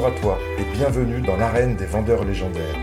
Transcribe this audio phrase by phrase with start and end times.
[0.00, 2.74] Bonjour à toi et bienvenue dans l'arène des vendeurs légendaires,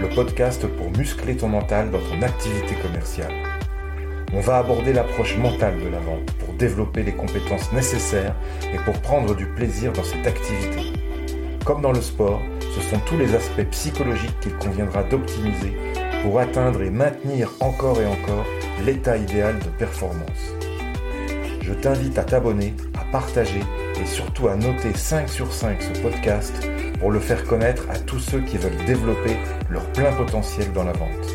[0.00, 3.34] le podcast pour muscler ton mental dans ton activité commerciale.
[4.32, 8.34] On va aborder l'approche mentale de la vente pour développer les compétences nécessaires
[8.72, 10.94] et pour prendre du plaisir dans cette activité.
[11.66, 12.40] Comme dans le sport,
[12.74, 15.76] ce sont tous les aspects psychologiques qu'il conviendra d'optimiser
[16.22, 18.46] pour atteindre et maintenir encore et encore
[18.86, 20.54] l'état idéal de performance.
[21.60, 23.60] Je t'invite à t'abonner, à partager
[24.00, 26.52] et surtout à noter 5 sur 5 ce podcast
[27.02, 29.36] pour le faire connaître à tous ceux qui veulent développer
[29.68, 31.34] leur plein potentiel dans la vente.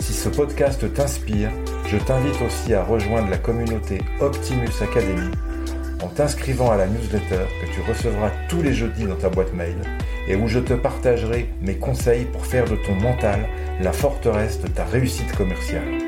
[0.00, 1.52] Si ce podcast t'inspire,
[1.86, 5.30] je t'invite aussi à rejoindre la communauté Optimus Academy
[6.02, 9.76] en t'inscrivant à la newsletter que tu recevras tous les jeudis dans ta boîte mail
[10.26, 13.46] et où je te partagerai mes conseils pour faire de ton mental
[13.80, 16.00] la forteresse de ta réussite commerciale.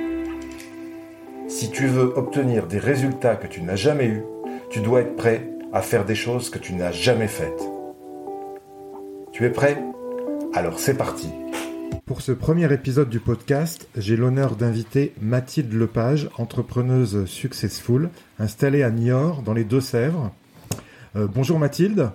[1.46, 4.24] Si tu veux obtenir des résultats que tu n'as jamais eus,
[4.70, 7.75] tu dois être prêt à faire des choses que tu n'as jamais faites.
[9.36, 9.76] Tu es prêt?
[10.54, 11.28] Alors c'est parti.
[12.06, 18.90] Pour ce premier épisode du podcast, j'ai l'honneur d'inviter Mathilde Lepage, entrepreneuse successful, installée à
[18.90, 20.32] Niort, dans les Deux-Sèvres.
[21.16, 22.12] Euh, bonjour Mathilde.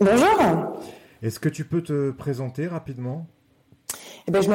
[0.00, 0.80] Bonjour.
[1.22, 3.26] Est-ce que tu peux te présenter rapidement?
[4.26, 4.48] Eh ben, je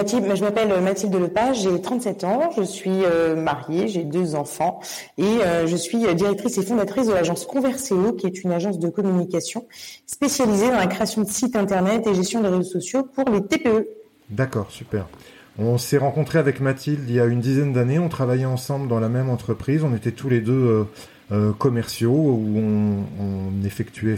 [0.44, 4.80] m'appelle Mathilde Lepage, j'ai 37 ans, je suis euh, mariée, j'ai deux enfants
[5.18, 8.90] et euh, je suis directrice et fondatrice de l'agence Converséo, qui est une agence de
[8.90, 9.68] communication
[10.08, 13.88] spécialisée dans la création de sites internet et gestion des réseaux sociaux pour les TPE.
[14.30, 15.08] D'accord, super.
[15.60, 19.00] On s'est rencontrés avec Mathilde il y a une dizaine d'années, on travaillait ensemble dans
[19.00, 20.88] la même entreprise, on était tous les deux
[21.32, 24.16] euh, commerciaux où on, effectuait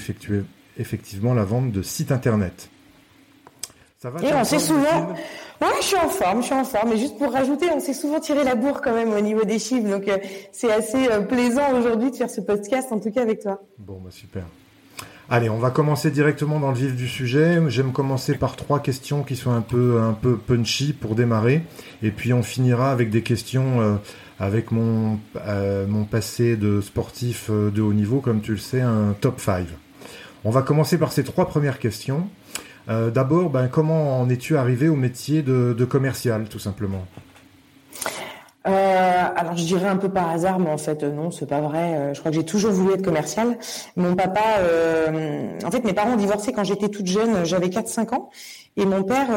[0.77, 2.69] effectivement la vente de sites internet.
[4.01, 5.09] Ça va Et on s'est souvent.
[5.61, 6.89] Ouais, je suis en forme, je suis en forme.
[6.89, 9.59] Mais juste pour rajouter, on s'est souvent tiré la bourre quand même au niveau des
[9.59, 9.87] chiffres.
[9.87, 10.17] Donc euh,
[10.51, 13.61] c'est assez euh, plaisant aujourd'hui de faire ce podcast, en tout cas avec toi.
[13.77, 14.43] Bon, bah super.
[15.29, 17.61] Allez, on va commencer directement dans le vif du sujet.
[17.67, 21.61] J'aime commencer par trois questions qui sont un peu un peu punchy pour démarrer,
[22.01, 23.95] et puis on finira avec des questions euh,
[24.39, 25.19] avec mon
[25.87, 29.67] mon passé de sportif de haut niveau, comme tu le sais, un top 5.
[30.43, 32.27] On va commencer par ces trois premières questions.
[32.89, 37.05] Euh, d'abord, ben, comment en es-tu arrivé au métier de, commercial, tout simplement
[38.67, 41.95] euh, alors je dirais un peu par hasard, mais en fait non, c'est pas vrai.
[41.95, 43.57] Euh, je crois que j'ai toujours voulu être commercial.
[43.95, 44.39] Mon papa,
[45.65, 48.29] en fait mes parents ont divorcé quand j'étais toute jeune, j'avais 4-5 ans,
[48.77, 49.29] et mon père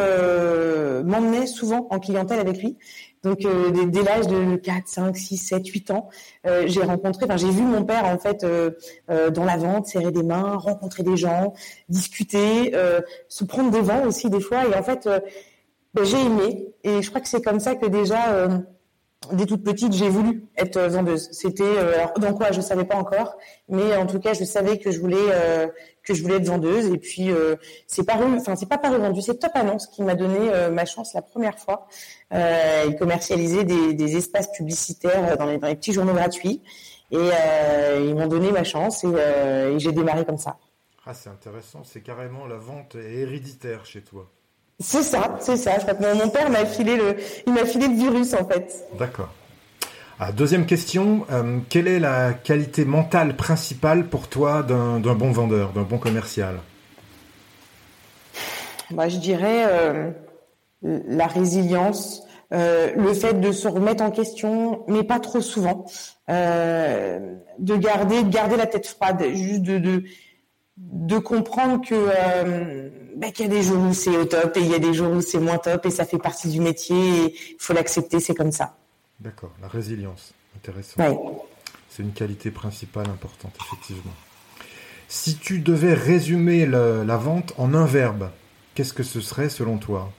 [1.05, 2.77] m'emmenait souvent en clientèle avec lui.
[3.25, 6.11] Donc euh, dès, l'âge de 4, 5, 6, 7, 8 ans,
[6.47, 8.71] euh, j'ai rencontré, enfin j'ai vu mon père en fait euh,
[9.31, 11.55] dans la vente, serrer des mains, rencontrer des gens,
[11.89, 12.73] discuter,
[13.29, 14.67] se prendre des vents aussi des fois.
[14.67, 15.09] Et en fait,
[15.95, 16.69] ben, j'ai aimé.
[16.85, 18.49] Et je crois que c'est comme ça que déjà
[19.33, 21.29] dès toute petite, j'ai voulu être vendeuse.
[21.33, 23.37] C'était euh, dans quoi je savais pas encore,
[23.69, 25.67] mais en tout cas, je savais que je voulais euh,
[26.03, 26.87] que je voulais être vendeuse.
[26.87, 30.15] Et puis euh, c'est paru, enfin c'est pas paru vendu, c'est Top Annonce qui m'a
[30.15, 31.89] donné ma chance la première fois.
[32.33, 36.63] ils commercialisaient des, espaces publicitaires dans les, petits journaux gratuits,
[37.11, 37.31] et
[37.99, 40.59] ils m'ont donné ma chance et, et j'ai démarré comme ça.
[41.07, 41.85] Ah, c'est intéressant.
[41.85, 44.31] C'est carrément la vente héréditaire chez toi.
[44.81, 45.79] C'est ça, c'est ça.
[45.79, 48.87] Je crois que mon père m'a filé le, il m'a filé le virus en fait.
[48.99, 49.29] D'accord.
[50.19, 55.73] Ah, deuxième question, euh, quelle est la qualité mentale principale pour toi d'un bon vendeur,
[55.73, 56.61] d'un bon commercial?
[58.91, 60.11] Bah, Je dirais euh,
[60.83, 65.85] la résilience, euh, le fait de se remettre en question, mais pas trop souvent,
[66.29, 70.05] de garder, de garder la tête froide, juste de, de,
[70.77, 74.67] de comprendre que bah, qu'il y a des jours où c'est au top et il
[74.67, 77.35] y a des jours où c'est moins top et ça fait partie du métier et
[77.51, 78.77] il faut l'accepter, c'est comme ça.
[79.21, 81.01] D'accord, la résilience, intéressant.
[81.89, 84.13] C'est une qualité principale importante, effectivement.
[85.07, 88.31] Si tu devais résumer la vente en un verbe,
[88.75, 90.11] qu'est-ce que ce serait selon toi?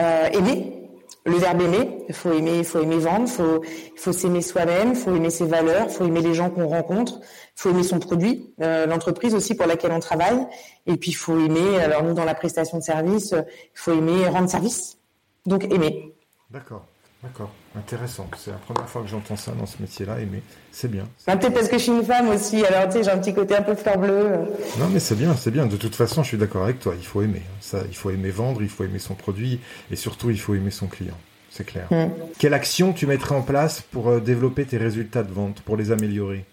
[0.00, 0.81] Euh, Aimer?
[1.24, 4.96] Le verbe aimer, il faut aimer, faut aimer vendre, faut, il faut s'aimer soi-même, il
[4.96, 8.00] faut aimer ses valeurs, il faut aimer les gens qu'on rencontre, il faut aimer son
[8.00, 10.46] produit, euh, l'entreprise aussi pour laquelle on travaille,
[10.86, 11.78] et puis il faut aimer.
[11.80, 14.98] Alors nous dans la prestation de service, il faut aimer rendre service,
[15.46, 16.12] donc aimer.
[16.50, 16.84] D'accord,
[17.22, 18.28] d'accord, intéressant.
[18.36, 21.08] C'est la première fois que j'entends ça dans ce métier-là, aimer, c'est bien.
[21.26, 23.56] Peut-être parce que je suis une femme aussi, alors tu sais j'ai un petit côté
[23.56, 24.40] un peu fleur bleue.
[24.78, 25.66] Non mais c'est bien, c'est bien.
[25.66, 26.94] De toute façon, je suis d'accord avec toi.
[26.98, 27.42] Il faut aimer.
[27.60, 29.60] Ça, il faut aimer vendre, il faut aimer son produit,
[29.90, 31.16] et surtout il faut aimer son client
[31.52, 31.86] c'est clair.
[31.90, 32.10] Mm.
[32.38, 35.92] Quelle action tu mettrais en place pour euh, développer tes résultats de vente, pour les
[35.92, 36.44] améliorer?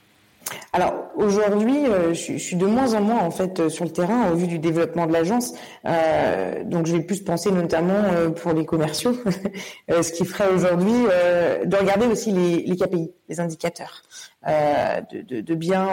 [0.71, 4.31] Alors aujourd'hui, euh, je, suis de moins en moins en fait euh, sur le terrain
[4.31, 5.53] au vu du développement de l'agence.
[5.85, 9.13] Euh, donc je vais plus penser notamment pour les commerciaux,
[9.89, 10.91] ce qui ferait aujourd'hui
[11.65, 14.03] de regarder aussi les, KPI, les indicateurs,
[14.45, 15.87] de, bien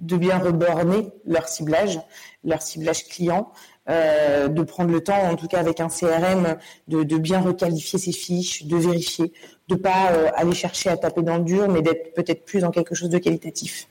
[0.00, 2.00] de bien reborner leur ciblage,
[2.44, 3.52] leur ciblage client.
[3.88, 6.56] de prendre le temps, en tout cas avec un CRM,
[6.88, 9.32] de, de bien requalifier ses fiches, de vérifier,
[9.68, 12.94] de pas aller chercher à taper dans le dur, mais d'être peut-être plus dans quelque
[12.94, 13.88] chose de qualitatif.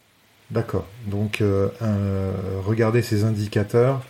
[0.54, 0.86] D'accord.
[1.08, 1.70] Donc, euh,
[2.66, 4.02] regarder ces indicateurs.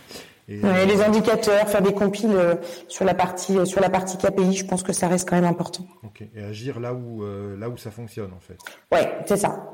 [0.46, 0.60] Et...
[0.86, 2.56] les indicateurs, faire des compiles euh,
[2.86, 5.46] sur la partie euh, sur la partie KPI, je pense que ça reste quand même
[5.46, 5.86] important.
[6.36, 7.24] Et agir là où
[7.58, 8.58] là où ça fonctionne en fait.
[8.92, 9.70] Ouais, c'est ça.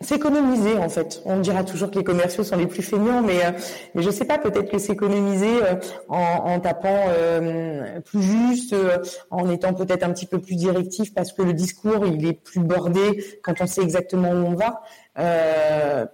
[0.00, 1.22] S'économiser en fait.
[1.24, 3.52] On dira toujours que les commerciaux sont les plus feignants, mais, euh,
[3.94, 5.76] mais je sais pas, peut-être que s'économiser euh,
[6.08, 8.74] en, en, tapant euh, plus juste,
[9.30, 12.60] en étant peut-être un petit peu plus directif parce que le discours il est plus
[12.60, 14.82] bordé quand on sait exactement où on va.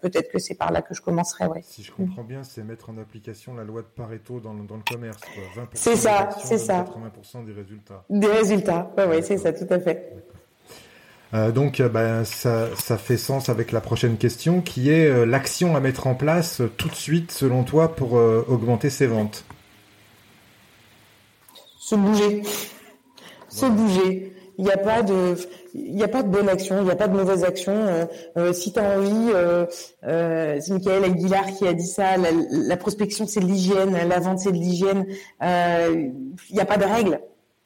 [0.00, 1.46] peut-être que c'est par là que je commencerai.
[1.46, 1.62] Ouais.
[1.64, 4.76] Si je comprends bien, c'est mettre en application la loi de Pareto dans le, dans
[4.76, 5.20] le commerce.
[5.75, 6.84] C'est ça, c'est ça.
[6.84, 8.05] 80% des résultats.
[8.08, 10.12] Des résultats, ouais, ouais, c'est ça, tout à fait.
[11.34, 15.25] Euh, donc, euh, ben, ça, ça, fait sens avec la prochaine question, qui est euh,
[15.25, 19.44] l'action à mettre en place tout de suite, selon toi, pour augmenter ses ventes.
[21.79, 22.43] Se bouger,
[23.49, 24.29] se bouger.
[24.58, 25.34] Il n'y a pas de,
[25.75, 28.08] il n'y a pas de bonne action, il n'y a pas de mauvaise action.
[28.52, 29.32] si tu as envie,
[30.61, 32.19] c'est Michael Aguilar qui a dit ça.
[32.19, 35.06] La, la prospection c'est de l'hygiène, la vente c'est de l'hygiène.
[35.40, 37.19] Il n'y a pas de règles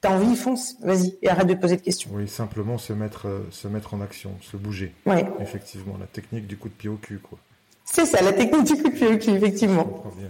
[0.06, 2.10] T'as envie, fonce, vas-y, et arrête de poser de questions.
[2.12, 4.94] Oui, simplement se mettre, euh, se mettre en action, se bouger.
[5.04, 5.16] Oui.
[5.40, 7.38] Effectivement, la technique du coup de pied au cul, quoi.
[7.84, 10.04] C'est ça, la technique du coup de pied au cul, effectivement.
[10.16, 10.28] bien.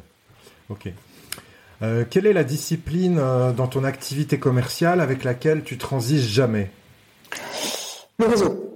[0.71, 0.89] Ok.
[1.83, 6.71] Euh, quelle est la discipline euh, dans ton activité commerciale avec laquelle tu transiges jamais?
[8.19, 8.76] Le réseau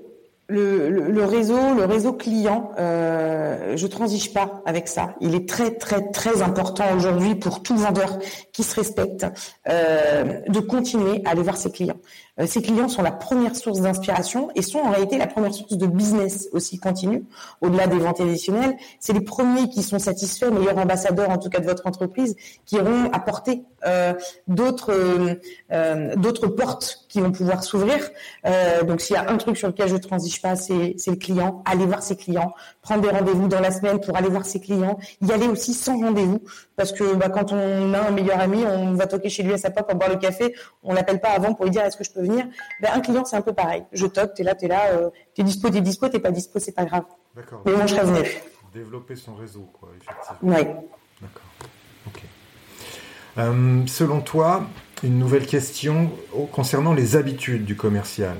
[0.50, 5.14] le, réseau, le réseau client, euh, je transige pas avec ça.
[5.20, 8.18] Il est très très très important aujourd'hui pour tout vendeur
[8.52, 9.26] qui se respecte
[9.68, 12.00] euh, de continuer à aller voir ses clients.
[12.40, 15.76] Euh, ces clients sont la première source d'inspiration et sont en réalité la première source
[15.76, 17.24] de business aussi continu,
[17.60, 18.76] au-delà des ventes additionnelles.
[18.98, 22.76] C'est les premiers qui sont satisfaits, meilleurs ambassadeurs en tout cas de votre entreprise, qui
[22.76, 24.14] iront apporter euh,
[24.48, 25.38] d'autres
[25.72, 28.10] euh, d'autres portes qui vont pouvoir s'ouvrir.
[28.86, 31.62] donc s'il y a un truc sur lequel je transige pas, c'est le client.
[31.64, 32.52] Aller voir ses clients,
[32.82, 35.98] prendre des rendez-vous dans la semaine pour aller voir ses clients, y aller aussi sans
[35.98, 36.40] rendez-vous,
[36.80, 39.58] parce que bah, quand on a un meilleur ami, on va toquer chez lui à
[39.58, 42.04] sa porte pour boire le café, on l'appelle pas avant pour lui dire est-ce que
[42.04, 42.46] je peux venir?
[42.80, 43.84] Ben, Un client, c'est un peu pareil.
[43.92, 46.08] Je toque, tu es là, tu es là, euh, tu es dispo, tu es dispo,
[46.08, 47.04] tu pas dispo, c'est pas grave.
[47.36, 47.60] D'accord.
[47.66, 48.26] Mais moi, je serais venu.
[48.72, 50.56] Développer son réseau, quoi, effectivement.
[50.56, 50.64] Oui.
[51.20, 51.42] D'accord.
[52.06, 52.22] Ok.
[53.36, 54.62] Euh, selon toi,
[55.02, 56.10] une nouvelle question
[56.52, 58.36] concernant les habitudes du commercial.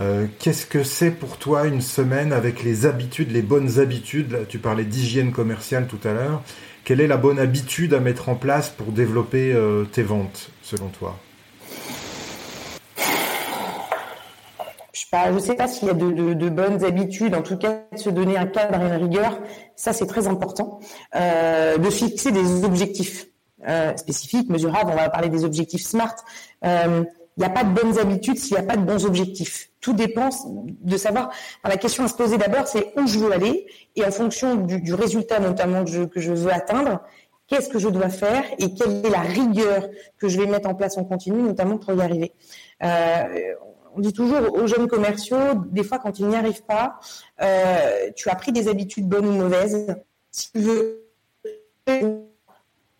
[0.00, 4.46] Euh, qu'est-ce que c'est pour toi une semaine avec les habitudes, les bonnes habitudes?
[4.50, 6.42] Tu parlais d'hygiène commerciale tout à l'heure.
[6.84, 9.56] Quelle est la bonne habitude à mettre en place pour développer
[9.92, 11.16] tes ventes, selon toi?
[15.14, 18.10] Je ne sais pas s'il y a de, bonnes habitudes, en tout cas de se
[18.10, 19.38] donner un cadre et une rigueur,
[19.76, 20.80] ça c'est très important,
[21.14, 23.26] euh, de fixer des objectifs
[23.68, 26.16] euh, spécifiques, mesurables, on va parler des objectifs SMART.
[26.64, 27.04] Euh,
[27.36, 29.70] il n'y a pas de bonnes habitudes s'il n'y a pas de bons objectifs.
[29.80, 31.30] Tout dépend de savoir.
[31.64, 33.66] la question à se poser d'abord, c'est où je veux aller
[33.96, 37.00] et en fonction du, résultat notamment que je, veux atteindre,
[37.48, 39.88] qu'est-ce que je dois faire et quelle est la rigueur
[40.18, 42.32] que je vais mettre en place en continu, notamment pour y arriver.
[42.82, 43.54] Euh,
[43.96, 46.98] on dit toujours aux jeunes commerciaux, des fois quand ils n'y arrivent pas,
[47.42, 49.94] euh, tu as pris des habitudes bonnes ou mauvaises.
[50.30, 51.04] Si tu veux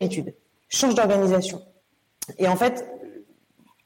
[0.01, 0.35] étude,
[0.69, 1.63] change d'organisation.
[2.39, 2.87] Et en fait,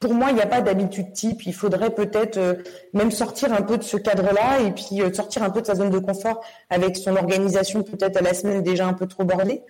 [0.00, 1.46] pour moi, il n'y a pas d'habitude type.
[1.46, 2.54] Il faudrait peut-être euh,
[2.92, 5.74] même sortir un peu de ce cadre-là et puis euh, sortir un peu de sa
[5.74, 6.40] zone de confort
[6.70, 9.62] avec son organisation peut-être à la semaine déjà un peu trop bordée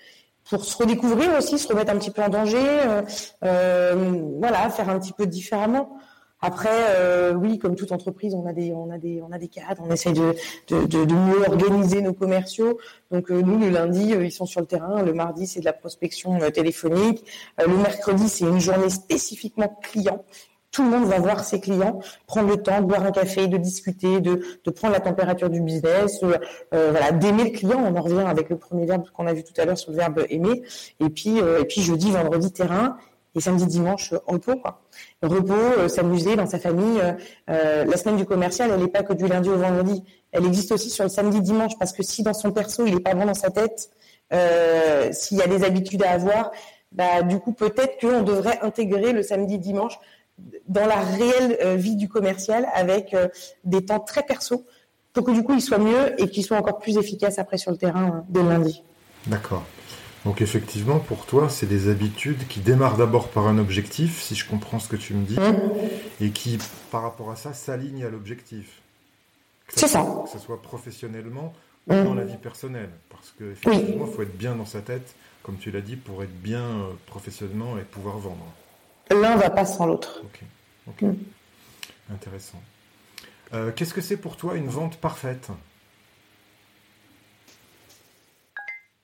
[0.49, 2.57] pour se redécouvrir aussi, se remettre un petit peu en danger,
[3.43, 5.99] voilà, faire un petit peu différemment.
[6.41, 9.49] Après, euh, oui, comme toute entreprise, on a des, on a des, on a des
[9.49, 9.83] cadres.
[9.85, 10.35] On essaye de,
[10.69, 12.79] de, mieux organiser nos commerciaux.
[13.11, 15.03] Donc euh, nous, le lundi, euh, ils sont sur le terrain.
[15.03, 17.25] Le mardi, c'est de la prospection téléphonique.
[17.59, 20.25] le mercredi, c'est une journée spécifiquement client.
[20.71, 23.57] Tout le monde va voir ses clients, prendre le temps de boire un café, de
[23.57, 26.23] discuter, de, de prendre la température du business,
[26.71, 27.83] voilà, d'aimer le client.
[27.85, 29.97] On en revient avec le premier verbe qu'on a vu tout à l'heure sur le
[29.97, 30.63] verbe aimer.
[31.01, 32.99] Et puis, et puis jeudi, vendredi, terrain
[33.35, 34.57] et samedi, dimanche, repos.
[34.57, 34.81] Quoi.
[35.23, 37.01] Repos, euh, s'amuser dans sa famille.
[37.01, 37.13] Euh,
[37.51, 40.03] euh, la semaine du commercial, elle n'est pas que du lundi au vendredi.
[40.33, 43.01] Elle existe aussi sur le samedi, dimanche, parce que si dans son perso, il n'est
[43.01, 43.91] pas bon dans sa tête,
[45.13, 46.51] s'il y a des habitudes à avoir,
[46.93, 49.99] bah, du coup, peut-être qu'on devrait intégrer le samedi, dimanche
[50.69, 53.17] dans la réelle vie du commercial avec
[53.65, 54.65] des temps très perso
[55.15, 57.71] pour que du coup, il soit mieux et qu'il soit encore plus efficace après sur
[57.71, 58.85] le terrain dès lundi.
[59.27, 59.65] D'accord.
[60.29, 64.47] Donc effectivement, pour toi, c'est des habitudes qui démarrent d'abord par un objectif, si je
[64.47, 65.57] comprends ce que tu me dis, mmh.
[66.21, 66.59] et qui,
[66.91, 68.83] par rapport à ça, s'alignent à l'objectif.
[69.69, 70.05] C'est ça.
[70.25, 71.55] Que ce soit professionnellement
[71.87, 72.91] ou dans la vie personnelle.
[73.09, 76.43] Parce qu'effectivement, il faut être bien dans sa tête, comme tu l'as dit, pour être
[76.43, 78.45] bien euh, professionnellement et pouvoir vendre.
[79.11, 80.23] L'un va pas sans l'autre.
[80.87, 81.01] Ok.
[81.01, 81.13] Mmh.
[82.13, 82.61] Intéressant.
[83.55, 85.49] Euh, qu'est-ce que c'est pour toi une vente parfaite?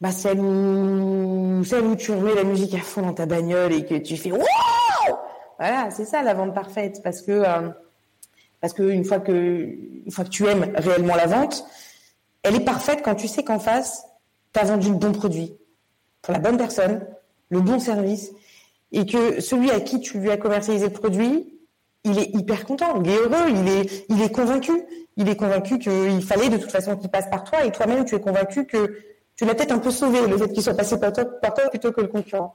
[0.01, 1.63] Bah, celle où,
[1.97, 4.43] tu remets la musique à fond dans ta bagnole et que tu fais Wow
[5.59, 7.01] Voilà, c'est ça la vente parfaite.
[7.03, 7.71] Parce que, euh,
[8.75, 11.65] que, une fois que tu aimes réellement la vente,
[12.43, 14.05] elle est parfaite quand tu sais qu'en face,
[14.53, 15.57] tu as vendu le bon produit
[16.23, 17.07] pour la bonne personne,
[17.51, 18.33] le bon service,
[18.93, 21.59] et que celui à qui tu lui as commercialisé le produit,
[22.05, 24.73] il est hyper content, il est heureux, il est, il est convaincu.
[25.17, 28.17] Il est convaincu qu'il fallait de toute façon qu'il passe par toi, et toi-même, tu
[28.17, 28.99] es convaincu que
[29.37, 31.25] tu l'as peut-être un peu sauvé, le fait qu'il soit passé par toi,
[31.71, 32.55] plutôt que le concurrent.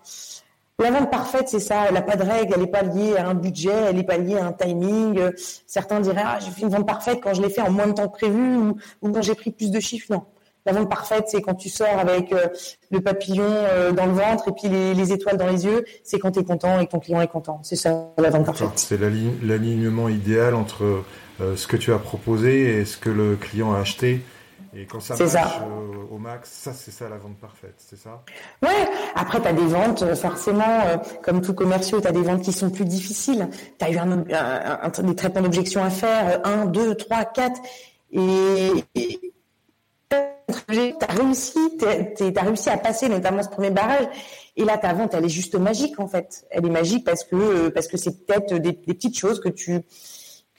[0.80, 1.86] La vente parfaite, c'est ça.
[1.88, 4.18] Elle n'a pas de règle, elle n'est pas liée à un budget, elle n'est pas
[4.18, 5.20] liée à un timing.
[5.68, 7.92] Certains diraient, ah, j'ai fait une vente parfaite quand je l'ai fait en moins de
[7.92, 10.08] temps que prévu ou, quand j'ai pris plus de chiffres.
[10.10, 10.24] Non.
[10.66, 12.48] La vente parfaite, c'est quand tu sors avec euh,
[12.92, 15.84] le papillon euh, dans le ventre et puis les, étoiles dans les yeux.
[16.04, 17.60] C'est quand tu es content et que ton client est content.
[17.64, 18.70] C'est ça, la vente parfaite.
[18.76, 21.04] C'est l'alignement idéal entre
[21.42, 24.22] euh, ce que tu as proposé et ce que le client a acheté.
[24.76, 28.24] Et quand ça marche euh, au max, ça c'est ça la vente parfaite, c'est ça?
[28.62, 32.22] Ouais, après tu as des ventes, euh, forcément, euh, comme tout commerciaux, tu as des
[32.22, 33.50] ventes qui sont plus difficiles.
[33.80, 37.62] Tu as eu un, des traitements d'objection à faire, 1, 2, 3, 4,
[38.12, 41.86] et tu as réussi, tu
[42.38, 44.08] as réussi à passer notamment ce premier barrage.
[44.56, 46.46] Et là, ta vente, elle est juste magique en fait.
[46.52, 49.82] Elle est magique parce que parce que c'est peut-être des, des, petites choses que tu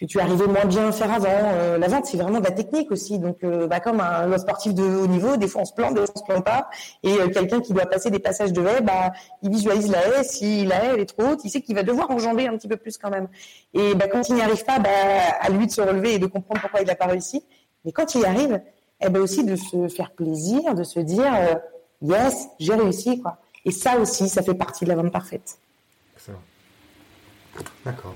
[0.01, 1.29] que tu arrivais moins bien à faire avant.
[1.29, 3.19] Euh, la vente, c'est vraiment de la technique aussi.
[3.19, 6.01] Donc, euh, bah, comme un, sportif de haut niveau, des fois on se plante, des
[6.01, 6.71] fois on se plante pas.
[7.03, 10.25] Et euh, quelqu'un qui doit passer des passages de haie, bah, il visualise la haie.
[10.25, 12.79] Si la haie est trop haute, il sait qu'il va devoir enjamber un petit peu
[12.79, 13.29] plus quand même.
[13.75, 14.79] Et bah, quand il n'y arrive pas,
[15.41, 17.45] à lui de se relever et de comprendre pourquoi il n'a pas réussi.
[17.85, 18.61] Mais quand il y arrive,
[19.03, 21.33] eh ben aussi de se faire plaisir, de se dire
[22.03, 23.23] yes, j'ai réussi.
[23.67, 25.59] Et ça aussi, ça fait partie de la vente parfaite.
[27.85, 28.15] D'accord.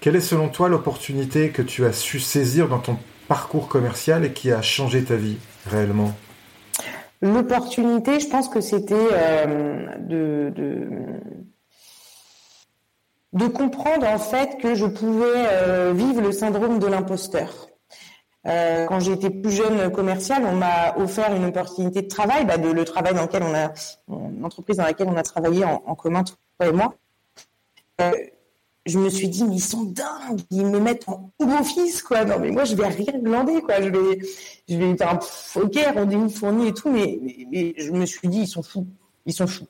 [0.00, 4.32] Quelle est selon toi l'opportunité que tu as su saisir dans ton parcours commercial et
[4.32, 6.14] qui a changé ta vie réellement?
[7.20, 10.52] L'opportunité, je pense que c'était euh, de,
[13.48, 17.68] comprendre en fait que je pouvais euh, vivre le syndrome de l'imposteur.
[18.46, 22.84] Euh, quand j'étais plus jeune commercial, on m'a offert une opportunité de travail, bah, le
[22.84, 23.72] travail dans lequel on a,
[24.40, 26.94] l'entreprise dans laquelle on a travaillé en commun, toi et moi
[28.88, 32.24] je me suis dit, mais ils sont dingues, ils me mettent en home office, quoi.
[32.24, 33.80] Non, mais moi, je vais rien glander, quoi.
[33.82, 34.18] Je vais,
[34.68, 35.18] je vais un
[35.56, 37.18] ok, rendez-vous fourni et tout, mais,
[37.52, 38.86] mais, je me suis dit, ils sont fous,
[39.26, 39.66] ils sont fous.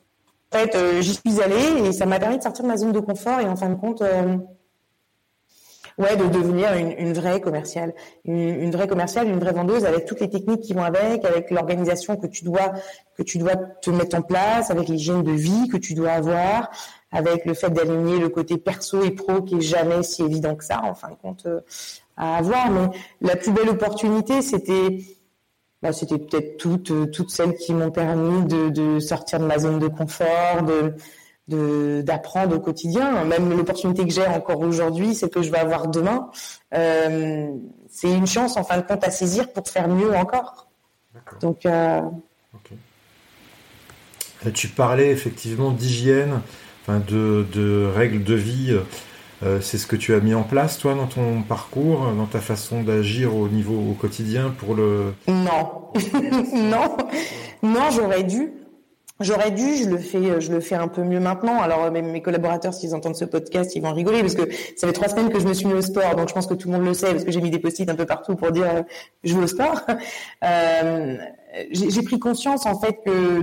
[0.53, 2.91] En fait, euh, j'y suis allée et ça m'a permis de sortir de ma zone
[2.91, 4.37] de confort et en fin de compte, euh,
[5.99, 7.93] ouais, de devenir une, vraie commerciale,
[8.25, 11.51] une, une, vraie commerciale, une vraie vendeuse avec toutes les techniques qui vont avec, avec
[11.51, 12.73] l'organisation que tu dois
[13.15, 16.71] que tu dois te mettre en place, avec l'hygiène de vie que tu dois avoir,
[17.11, 20.63] avec le fait d'aligner le côté perso et pro qui est jamais si évident que
[20.63, 21.61] ça, en fin de compte, euh,
[22.17, 22.69] à avoir.
[22.69, 22.89] Mais
[23.21, 24.99] la plus belle opportunité, c'était
[25.81, 29.79] bah, c'était peut-être toutes, toutes celles qui m'ont permis de, de, sortir de ma zone
[29.79, 30.93] de confort, de
[31.49, 33.25] d'apprendre au quotidien.
[33.25, 36.29] Même l'opportunité que j'ai encore aujourd'hui, c'est que je vais avoir demain.
[36.75, 37.47] Euh,
[37.89, 40.67] c'est une chance, en fin de compte, à saisir pour faire mieux encore.
[41.41, 41.65] Donc.
[41.65, 42.01] Euh...
[44.53, 46.41] Tu parlais effectivement d'hygiène
[46.97, 48.77] de, règles de vie.
[49.41, 52.39] Euh, c'est ce que tu as mis en place, toi, dans ton parcours, dans ta
[52.39, 55.13] façon d'agir au niveau au quotidien pour le.
[55.27, 55.91] Non,
[56.53, 56.97] non,
[57.63, 58.51] non, j'aurais dû.
[59.21, 61.59] J'aurais dû, je le fais, je le fais un peu mieux maintenant.
[61.61, 65.09] Alors mes, collaborateurs, s'ils entendent ce podcast, ils vont rigoler parce que ça fait trois
[65.09, 66.85] semaines que je me suis mis au sport, donc je pense que tout le monde
[66.85, 68.81] le sait parce que j'ai mis des post-it un peu partout pour dire euh,
[69.25, 69.81] je veux au sport.
[70.41, 71.17] Euh,
[71.71, 73.41] j'ai pris conscience en fait que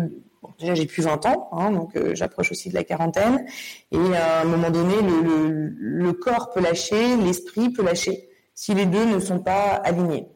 [0.59, 3.47] déjà j'ai plus 20 ans, hein, donc euh, j'approche aussi de la quarantaine.
[3.93, 8.87] Et à un moment donné, le, le corps peut lâcher, l'esprit peut lâcher si les
[8.87, 10.27] deux ne sont pas alignés.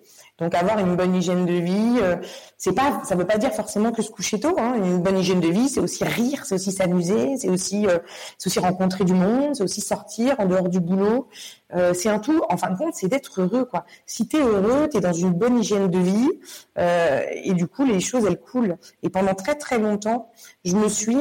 [0.41, 2.17] Donc avoir une bonne hygiène de vie, euh,
[2.57, 4.57] c'est pas, ça veut pas dire forcément que se coucher tôt.
[4.59, 4.75] Hein.
[4.77, 7.99] Une bonne hygiène de vie, c'est aussi rire, c'est aussi s'amuser, c'est aussi, euh,
[8.39, 11.29] c'est aussi rencontrer du monde, c'est aussi sortir en dehors du boulot.
[11.75, 12.43] Euh, c'est un tout.
[12.49, 13.85] En fin de compte, c'est d'être heureux, quoi.
[14.07, 16.31] Si t'es heureux, t'es dans une bonne hygiène de vie,
[16.77, 18.77] et du coup les choses elles coulent.
[19.03, 20.31] Et pendant très très longtemps,
[20.65, 21.19] je me suis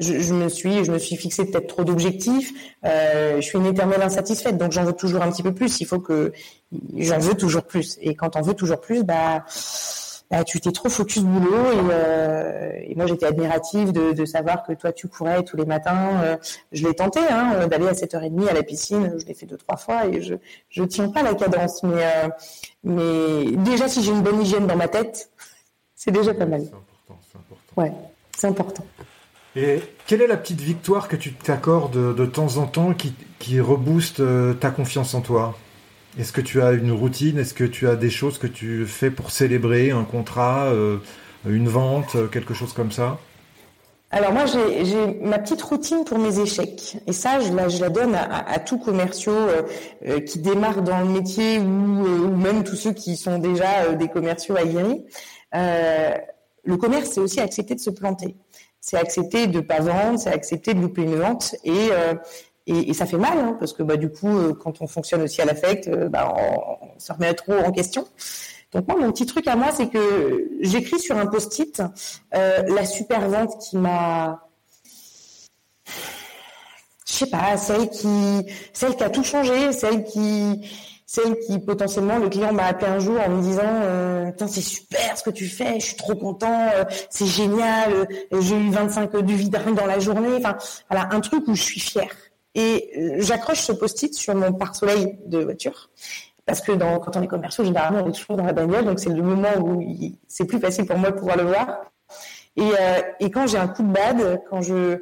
[0.00, 2.52] je, me suis, je me suis fixé peut-être trop d'objectifs.
[2.84, 5.80] Euh, je suis une éternelle insatisfaite, donc j'en veux toujours un petit peu plus.
[5.80, 6.32] Il faut que
[6.96, 7.98] j'en veux toujours plus.
[8.00, 9.44] Et quand on veut toujours plus, bah,
[10.30, 11.72] bah tu t'es trop focus boulot.
[11.72, 15.66] Et, euh, et moi, j'étais admirative de, de, savoir que toi, tu courais tous les
[15.66, 16.22] matins.
[16.22, 16.36] Euh,
[16.70, 19.16] je l'ai tenté hein, d'aller à 7h30 à la piscine.
[19.18, 20.34] Je l'ai fait deux trois fois et je
[20.68, 21.82] je tiens pas la cadence.
[21.82, 22.28] Mais
[22.84, 25.28] mais déjà, si j'ai une bonne hygiène dans ma tête,
[25.96, 26.60] c'est déjà pas mal.
[26.62, 27.82] C'est important, c'est important.
[27.82, 27.92] Ouais,
[28.36, 28.84] c'est important.
[29.56, 33.60] Et quelle est la petite victoire que tu t'accordes de, temps en temps qui, qui
[33.60, 35.56] rebooste euh, ta confiance en toi?
[36.18, 37.38] Est-ce que tu as une routine?
[37.38, 40.98] Est-ce que tu as des choses que tu fais pour célébrer un contrat, euh,
[41.46, 43.18] une vente, euh, quelque chose comme ça?
[44.10, 46.96] Alors moi j'ai ma petite routine pour mes échecs.
[47.06, 49.36] Et ça je la, je la donne à, tous commerciaux
[50.24, 54.56] qui démarrent dans le métier ou, ou, même tous ceux qui sont déjà des commerciaux
[54.56, 55.04] aguerris.
[55.52, 58.34] le commerce c'est aussi accepter de se planter
[58.88, 62.14] c'est accepter de pas vendre, c'est accepter de louper une vente et euh,
[62.66, 65.40] et, ça fait mal hein, parce que bah du coup euh, quand on fonctionne aussi
[65.40, 68.06] à l'affect, euh, bah, on, se remet trop en question.
[68.72, 71.82] Donc moi mon petit truc à moi c'est que j'écris sur un post-it
[72.32, 74.48] la super vente qui m'a
[77.06, 80.62] je sais pas, celle qui celle qui a tout changé, celle qui
[81.08, 85.16] celle qui potentiellement le client m'a appelé un jour en me disant euh, c'est super
[85.16, 89.12] ce que tu fais, je suis trop content, euh, c'est génial, euh, j'ai eu 25
[89.12, 90.58] de vidange dans la journée, enfin
[90.90, 92.14] voilà un truc où je suis fière.
[92.54, 95.88] Et euh, j'accroche ce post-it sur mon pare-soleil de voiture
[96.44, 99.00] parce que dans, quand on est commercial, généralement on est toujours dans la bagnole, donc
[99.00, 99.82] c'est le moment où
[100.26, 101.84] c'est plus facile pour moi de pouvoir le voir.
[102.56, 102.70] Et,
[103.20, 105.00] et quand j'ai un coup de bad, quand je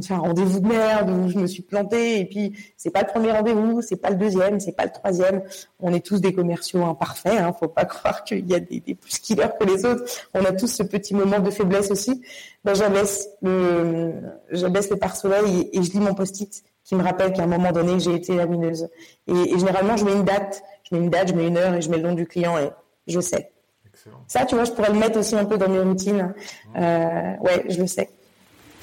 [0.00, 3.00] de faire un rendez-vous de merde où je me suis plantée et puis c'est pas
[3.00, 5.42] le premier rendez-vous, c'est pas le deuxième, c'est pas le troisième.
[5.80, 8.94] On est tous des commerciaux imparfaits, hein, faut pas croire qu'il y a des, des,
[8.94, 10.04] plus killers que les autres.
[10.34, 12.22] On a tous ce petit moment de faiblesse aussi.
[12.64, 14.12] Ben j'abaisse le
[14.50, 18.00] j'abaisse le pare-soleil et, je lis mon post-it qui me rappelle qu'à un moment donné
[18.00, 18.88] j'ai été la mineuse.
[19.26, 21.74] Et, et, généralement je mets une date, je mets une date, je mets une heure
[21.74, 22.70] et je mets le nom du client et
[23.06, 23.50] je sais.
[23.86, 24.24] Excellent.
[24.26, 26.34] Ça, tu vois, je pourrais le mettre aussi un peu dans mes routines.
[26.76, 28.10] Euh, ouais, je le sais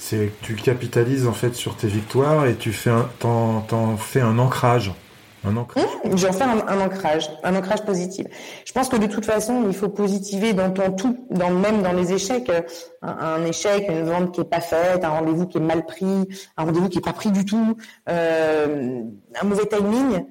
[0.01, 4.19] c'est que tu capitalises en fait sur tes victoires et tu fais un, t'en, fais
[4.19, 4.91] un ancrage.
[5.45, 5.85] Un ancrage.
[6.03, 8.25] Mmh, j'en fais un, ancrage, un ancrage positif.
[8.65, 11.93] Je pense que de toute façon, il faut positiver dans ton tout, dans même dans
[11.93, 12.51] les échecs.
[13.03, 16.63] Un, échec, une vente qui est pas faite, un rendez-vous qui est mal pris, un
[16.63, 17.77] rendez-vous qui est pas pris du tout,
[18.09, 19.03] euh,
[19.39, 20.25] un mauvais timing.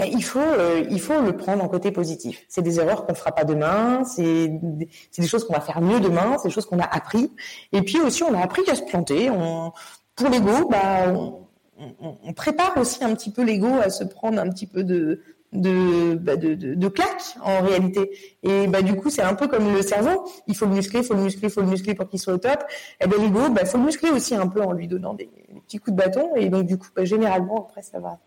[0.00, 2.46] Ben, il faut euh, il faut le prendre en côté positif.
[2.48, 6.38] C'est des erreurs qu'on fera pas demain, c'est des choses qu'on va faire mieux demain,
[6.38, 7.30] c'est des choses qu'on a appris.
[7.72, 9.28] Et puis aussi on a appris à se planter.
[9.30, 9.72] On,
[10.16, 14.66] pour l'ego, bah, on, prépare aussi un petit peu l'ego à se prendre un petit
[14.66, 15.20] peu de
[15.52, 18.10] de, bah, de, de, claques en réalité.
[18.42, 21.04] Et bah du coup c'est un peu comme le cerveau, il faut le muscler, il
[21.04, 22.64] faut le muscler, il faut le muscler pour qu'il soit au top.
[23.00, 25.28] Et ben l'ego, bah faut le muscler aussi un peu en lui donnant des,
[25.66, 26.36] petits coups de bâton.
[26.36, 28.18] Et donc du coup bah, généralement après ça va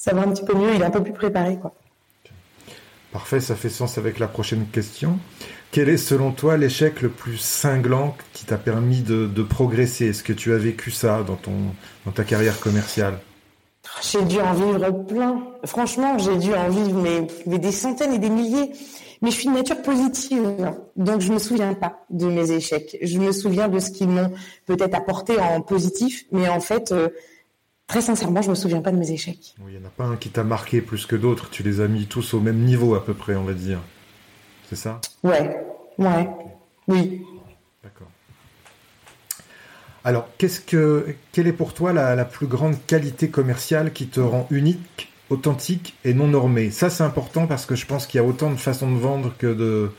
[0.00, 1.58] ça va un petit peu mieux, il est un peu plus préparé.
[1.58, 1.74] Quoi.
[3.12, 5.18] Parfait, ça fait sens avec la prochaine question.
[5.72, 10.06] Quel est selon toi l'échec le plus cinglant qui t'a permis de, progresser?
[10.06, 11.52] Est-ce que tu as vécu ça dans, ton,
[12.06, 13.18] dans ta carrière commerciale?
[14.00, 15.46] J'ai dû en vivre plein.
[15.66, 16.98] Franchement, j'ai dû en vivre
[17.46, 18.72] mais, des centaines et des milliers.
[19.20, 22.96] Mais je suis de nature positive, donc je me souviens pas de mes échecs.
[23.02, 24.32] Je me souviens de ce qu'ils m'ont
[24.64, 27.10] peut-être apporté en positif, mais en fait, euh,
[27.90, 29.56] Très sincèrement, je me souviens pas de mes échecs.
[29.66, 31.50] Il n'y en a pas un qui t'a marqué plus que d'autres.
[31.50, 33.80] Tu les as mis tous au même niveau à peu près, on va dire.
[34.68, 35.00] C'est ça?
[35.24, 35.56] Ouais,
[35.98, 36.28] ouais,
[36.86, 37.22] oui.
[37.82, 38.06] D'accord.
[40.04, 44.46] Alors, qu'est-ce que, quelle est pour toi la, plus grande qualité commerciale qui te rend
[44.52, 46.70] unique, authentique et non normée?
[46.70, 49.34] Ça, c'est important parce que je pense qu'il y a autant de façons de vendre
[49.36, 49.90] que de,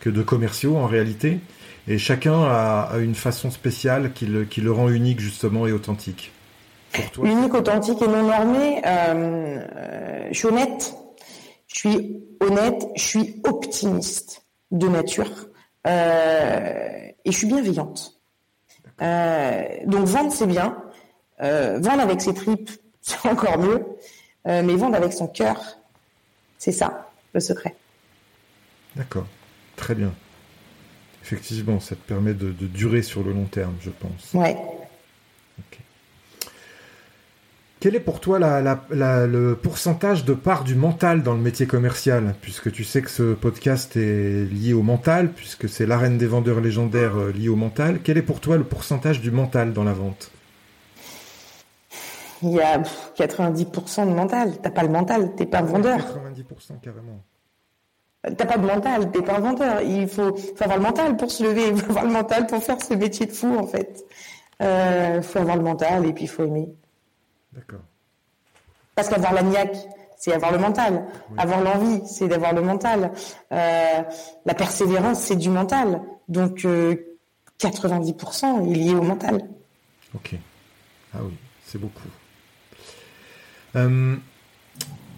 [0.00, 1.40] que de commerciaux en réalité.
[1.86, 6.32] Et chacun a, une façon spéciale qui qui le rend unique justement et authentique.
[7.22, 8.82] Unique, authentique et non normé.
[8.84, 10.94] Euh, euh, je suis honnête.
[11.66, 12.86] Je suis honnête.
[12.96, 15.48] Je suis optimiste de nature.
[15.86, 18.18] Euh, et je suis bienveillante.
[19.00, 20.76] donc vendre c'est bien.
[21.38, 23.84] vendre avec ses tripes c'est encore mieux.
[24.44, 25.60] mais vendre avec son cœur,
[26.58, 27.76] c'est ça le secret.
[28.96, 29.26] D'accord.
[29.76, 30.12] Très bien.
[31.22, 34.32] Effectivement, ça te permet de, de, durer sur le long terme, je pense.
[34.32, 34.56] Ouais.
[37.86, 42.72] Quel est pour toi le pourcentage de part du mental dans le métier commercial Puisque
[42.72, 47.16] tu sais que ce podcast est lié au mental, puisque c'est l'arène des vendeurs légendaires
[47.16, 48.00] euh, liée au mental.
[48.02, 50.32] Quel est pour toi le pourcentage du mental dans la vente?
[52.42, 54.54] Il y a 90% de mental.
[54.60, 55.98] T'as pas le mental, t'es pas vendeur.
[55.98, 57.22] 90% carrément.
[58.24, 59.82] T'as pas de mental, t'es pas un vendeur.
[59.82, 62.60] Il faut, faut avoir le mental pour se lever, il faut avoir le mental pour
[62.64, 64.04] faire ce métier de fou en fait.
[64.58, 66.74] Il faut avoir le mental et puis il faut aimer.
[67.56, 67.80] D'accord.
[68.94, 69.76] Parce qu'avoir la niaque,
[70.16, 71.04] c'est avoir le mental.
[71.36, 73.12] Avoir l'envie, c'est d'avoir le mental.
[73.50, 76.00] la persévérance, c'est du mental.
[76.28, 76.64] Donc
[77.60, 79.42] 90% est lié au mental.
[80.14, 80.34] Ok.
[81.14, 81.32] Ah oui,
[81.64, 82.08] c'est beaucoup.
[83.76, 84.16] Euh,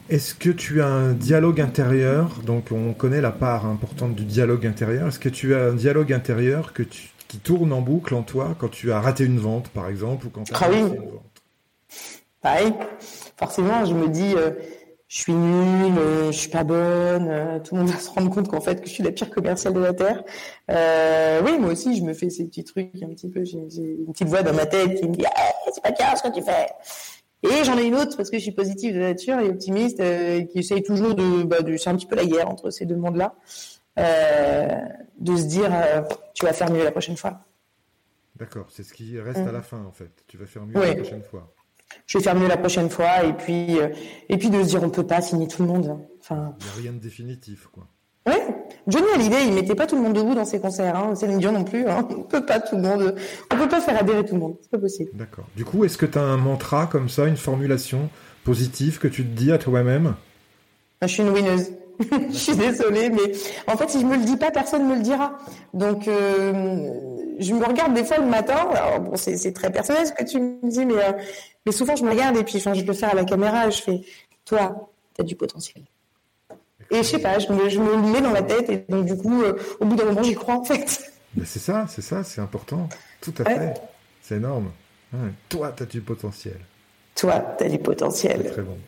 [0.09, 2.40] est-ce que tu as un dialogue intérieur?
[2.44, 5.09] Donc, on connaît la part importante du dialogue intérieur.
[5.09, 8.70] Est-ce que tu as un dialogue intérieur que qui tourne en boucle en toi quand
[8.70, 10.79] tu as raté une vente, par exemple, ou quand tu as ah oui.
[10.79, 11.42] une vente?
[12.40, 12.72] Pareil.
[13.37, 14.53] Forcément, je me dis, euh,
[15.09, 17.29] je suis nulle, euh, je suis pas bonne.
[17.29, 19.31] Euh, tout le monde va se rendre compte qu'en fait, que je suis la pire
[19.31, 20.22] commerciale de la terre.
[21.44, 23.44] oui, moi aussi, je me fais ces petits trucs un petit peu.
[23.44, 26.22] J'ai une petite voix dans ma tête qui me dit, ah, c'est pas bien ce
[26.22, 26.68] que tu fais.
[27.42, 30.44] Et j'en ai une autre parce que je suis positive de nature et optimiste, euh,
[30.44, 32.96] qui essaye toujours de, bah, de c'est un petit peu la guerre entre ces deux
[32.96, 33.35] mondes-là,
[33.98, 34.77] euh,
[35.18, 36.03] de se dire euh,
[36.35, 37.40] tu vas faire mieux la prochaine fois.
[38.35, 40.11] D'accord, c'est ce qui reste à la fin en fait.
[40.27, 41.53] Tu vas faire mieux la prochaine fois.
[42.07, 43.79] Je vais faire mieux la prochaine fois et puis
[44.29, 45.98] et puis de se dire on peut pas signer tout le monde.
[46.20, 46.55] Enfin.
[46.61, 47.87] Il n'y a rien de définitif quoi.
[48.27, 48.42] Ouais.
[48.87, 50.96] Johnny Hallyday, il mettait pas tout le monde debout dans ses concerts.
[50.96, 51.14] Hein.
[51.14, 51.87] Céline Dion non plus.
[51.87, 52.07] Hein.
[52.11, 53.14] On peut pas tout le monde.
[53.53, 54.57] On peut pas faire adhérer tout le monde.
[54.62, 55.11] C'est pas possible.
[55.14, 55.46] D'accord.
[55.57, 58.11] Du coup, est-ce que tu as un mantra comme ça, une formulation
[58.44, 60.14] positive que tu te dis à toi-même?
[61.03, 61.70] Je suis une winneuse.
[62.30, 63.32] je suis désolée, mais
[63.66, 65.38] en fait, si je me le dis pas, personne me le dira.
[65.74, 66.92] Donc, euh,
[67.38, 68.68] je me regarde des fois le matin.
[68.72, 71.12] Alors bon, c'est très personnel ce que tu me dis, mais euh,
[71.66, 73.66] mais souvent je me regarde et puis, enfin, je le fais à la caméra.
[73.66, 74.00] Et je fais,
[74.44, 75.84] toi, tu as du potentiel.
[76.90, 79.04] Et je sais pas, je me, je me, le mets dans la tête et donc
[79.04, 81.12] du coup, euh, au bout d'un moment, j'y crois en fait.
[81.44, 82.88] c'est ça, c'est ça, c'est important.
[83.20, 83.74] Tout à fait.
[84.22, 84.70] C'est énorme.
[85.48, 86.58] Toi, tu as du potentiel.
[87.14, 88.50] Toi, tu as du potentiel.
[88.52, 88.78] Très bon.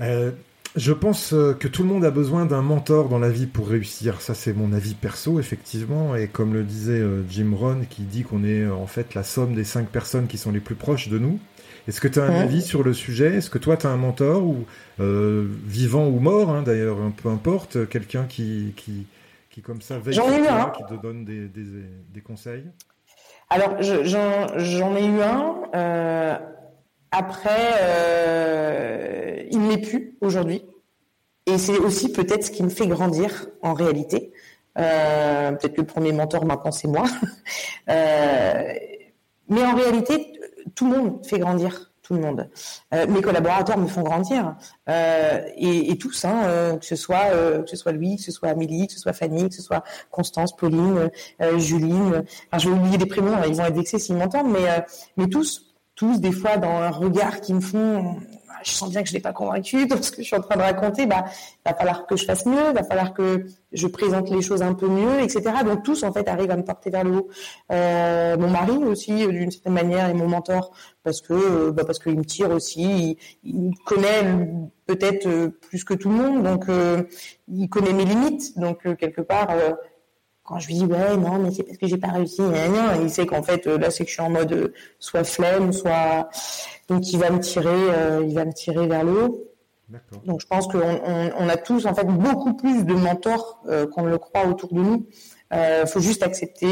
[0.00, 0.32] Euh,
[0.76, 3.68] je pense euh, que tout le monde a besoin d'un mentor dans la vie pour
[3.68, 4.20] réussir.
[4.20, 6.16] Ça, c'est mon avis perso, effectivement.
[6.16, 9.64] Et comme le disait Jim Rohn, qui dit qu'on est en fait la somme des
[9.64, 11.38] cinq personnes qui sont les plus proches de nous.
[11.88, 13.36] Est-ce que tu as un avis sur le sujet?
[13.36, 14.64] Est-ce que toi, tu as un mentor, ou
[15.00, 19.06] euh, vivant ou mort, hein, d'ailleurs, peu importe, quelqu'un qui, qui,
[19.50, 21.64] qui, comme ça, veille qui te donne des, des,
[22.12, 22.64] des conseils?
[23.48, 25.54] Alors, j'en ai eu un.
[25.74, 26.38] Euh,
[27.10, 30.64] après, euh, il l'est plus aujourd'hui.
[31.46, 34.32] Et c'est aussi peut-être ce qui me fait grandir en réalité.
[34.74, 37.04] peut-être que le premier mentor maintenant c'est moi.
[37.88, 40.32] mais en réalité,
[40.74, 42.50] tout le monde fait grandir tout le monde.
[42.92, 44.56] Euh, mes collaborateurs me font grandir
[44.88, 48.48] euh, et, tous, hein, euh, que ce soit que ce soit Louis, que ce soit
[48.48, 51.08] Amélie, que ce soit Fanny, que ce soit Constance, Pauline,
[51.58, 52.24] Juline.
[52.50, 54.84] Enfin, je vais oublier des prénoms, hein, ils vont être vexés s'ils m'entendent, mais
[55.16, 55.69] mais tous,
[56.00, 58.16] tous des fois dans un regard qui me font
[58.64, 60.56] je sens bien que je l'ai pas convaincu dans ce que je suis en train
[60.56, 61.24] de raconter, bah,
[61.64, 64.88] va falloir que je fasse mieux, va falloir que je présente les choses un peu
[64.88, 65.42] mieux, etc.
[65.64, 67.28] Donc tous en fait arrivent à me porter vers le haut.
[67.72, 71.98] Euh, mon mari aussi, d'une certaine manière, est mon mentor parce que euh, bah, parce
[71.98, 73.18] qu'il me tire aussi.
[73.44, 74.24] Il, connaît
[74.86, 76.66] peut-être euh, plus que tout le monde, donc
[77.48, 78.58] il connaît mes limites.
[78.58, 79.48] Donc quelque part
[80.42, 82.42] quand je lui dis ouais non mais c'est parce que j'ai pas réussi
[83.02, 86.28] il sait qu'en fait là c'est que je suis en mode soit flemme soit
[86.90, 89.46] donc il va me tirer euh, il va me tirer vers le haut.
[90.24, 94.04] Donc je pense qu'on on, a tous en fait beaucoup plus de mentors euh, qu'on
[94.04, 95.06] le croit autour de nous.
[95.52, 96.68] Il euh, faut juste accepter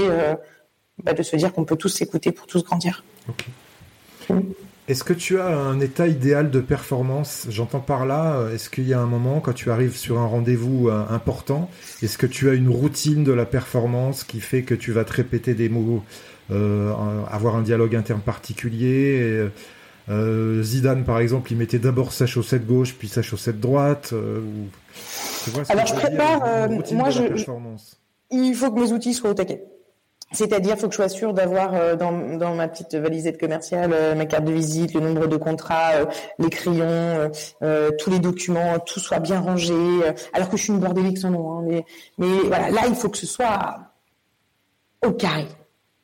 [1.02, 3.04] bah, de se dire qu'on peut tous s'écouter pour tous grandir.
[4.28, 4.40] Mm.
[4.88, 7.46] Est-ce que tu as un état idéal de performance?
[7.50, 10.88] J'entends par là, est-ce qu'il y a un moment quand tu arrives sur un rendez-vous
[10.88, 11.68] euh, important,
[12.02, 15.12] est-ce que tu as une routine de la performance qui fait que tu vas te
[15.12, 16.02] répéter des mots,
[16.50, 16.90] euh,
[17.30, 19.50] avoir un dialogue interne particulier?
[20.08, 24.14] Euh, Zidane, par exemple, il mettait d'abord sa chaussette gauche, puis sa chaussette droite.
[25.68, 26.70] Alors, je prépare.
[26.92, 27.24] moi, je,
[28.30, 29.62] il faut que mes outils soient au taquet.
[30.30, 33.92] C'est-à-dire, il faut que je sois sûr d'avoir euh, dans, dans, ma petite valisette commerciale
[33.94, 36.04] euh, ma carte de visite, le nombre de contrats, euh,
[36.38, 37.30] les crayons,
[37.98, 39.74] tous les documents, tout soit bien rangé.
[40.32, 41.84] alors que je suis une bordélique sans nom, hein, mais,
[42.18, 43.78] mais voilà, là, il faut que ce soit
[45.04, 45.46] au carré.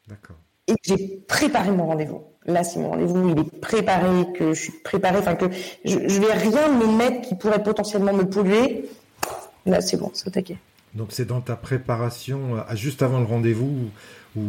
[0.09, 0.37] D'accord.
[0.69, 2.23] Et j'ai préparé mon rendez-vous.
[2.47, 5.47] Là, si mon rendez-vous il est préparé, que je suis préparé, enfin que
[5.85, 8.89] je, je vais rien me mettre qui pourrait potentiellement me polluer.
[9.67, 10.59] Là, c'est bon, c'est au taquet.
[10.95, 13.91] Donc c'est dans ta préparation, euh, juste avant le rendez-vous,
[14.37, 14.43] où,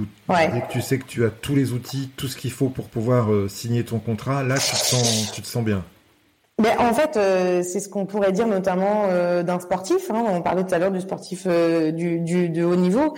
[0.69, 3.47] tu sais que tu as tous les outils, tout ce qu'il faut pour pouvoir euh,
[3.47, 5.83] signer ton contrat, là tu te sens, tu te sens bien.
[6.61, 9.09] Ben, en fait, euh, c'est ce qu'on pourrait dire notamment
[9.43, 10.09] d'un sportif.
[10.09, 10.23] Hein.
[10.25, 13.15] on parlait tout à l'heure du sportif du, du, de haut niveau.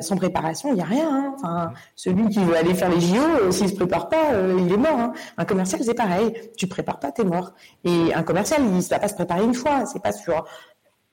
[0.00, 1.08] sans préparation, il n'y a rien.
[1.08, 1.34] Hein.
[1.36, 4.98] Enfin, celui qui veut aller faire les JO, s'il se prépare pas, il est mort.
[4.98, 5.12] Hein.
[5.38, 6.34] Un commercial, c'est pareil.
[6.58, 7.54] Tu prépares pas, t'es mort.
[7.84, 9.86] Et un commercial, il ne va pas se préparer une fois.
[9.86, 10.44] C'est pas sur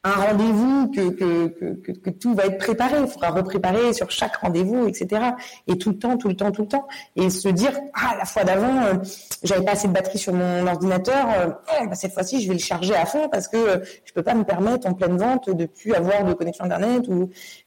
[0.05, 3.01] un rendez-vous que, tout va être préparé.
[3.01, 5.31] Il faudra repréparer sur chaque rendez-vous, etc.
[5.67, 6.87] Et tout le temps, tout le temps, tout le temps.
[7.15, 8.93] Et se dire, ah, la fois d'avant, euh,
[9.43, 11.27] j'avais pas assez de batterie sur mon ordinateur.
[11.39, 14.13] Euh, oh, bah, cette fois-ci, je vais le charger à fond parce que euh, je
[14.13, 17.03] peux pas me permettre en pleine vente de plus avoir de connexion internet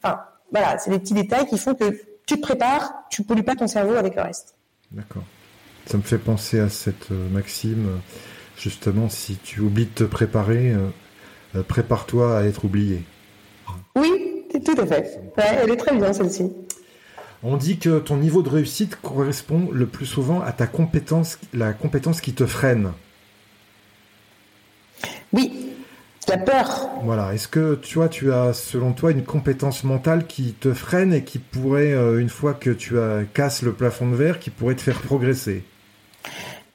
[0.01, 0.19] enfin,
[0.51, 1.91] voilà, c'est des petits détails qui font que
[2.25, 4.55] tu te prépares, tu pollues pas ton cerveau avec le reste.
[4.91, 5.23] D'accord.
[5.85, 7.99] Ça me fait penser à cette maxime,
[8.57, 10.89] justement, si tu oublies de te préparer, euh,
[11.67, 13.03] prépare-toi à être oublié.
[13.95, 15.19] Oui, tout à fait.
[15.37, 16.51] elle est très bien celle-ci.
[17.41, 21.71] On dit que ton niveau de réussite correspond le plus souvent à ta compétence, la
[21.71, 22.91] compétence qui te freine.
[25.31, 25.69] Oui,
[26.27, 26.89] la peur.
[27.03, 27.33] Voilà.
[27.33, 31.23] Est-ce que tu vois, tu as, selon toi, une compétence mentale qui te freine et
[31.23, 34.75] qui pourrait, euh, une fois que tu as casse le plafond de verre, qui pourrait
[34.75, 35.63] te faire progresser?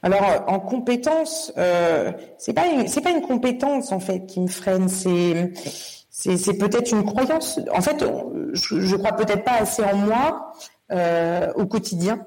[0.04, 4.90] Alors en compétence, euh, c'est pas c'est pas une compétence en fait qui me freine,
[4.90, 5.54] c'est
[6.10, 7.58] c'est peut-être une croyance.
[7.72, 8.04] En fait,
[8.52, 10.52] je, je crois peut-être pas assez en moi
[10.92, 12.26] euh, au quotidien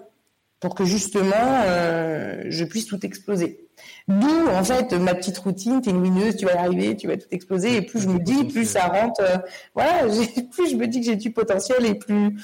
[0.60, 3.68] pour que justement euh, je puisse tout exploser.
[4.08, 7.28] D'où en fait ma petite routine, t'es lumineuse, tu vas y arriver, tu vas tout
[7.30, 7.76] exploser.
[7.76, 9.22] Et plus je me dis, plus ça rentre.
[9.22, 9.38] Euh,
[9.76, 10.08] voilà,
[10.52, 12.36] plus je me dis que j'ai du potentiel et plus